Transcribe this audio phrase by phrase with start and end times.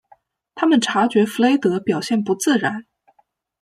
[0.55, 2.87] 他们察觉弗雷德表现不自然。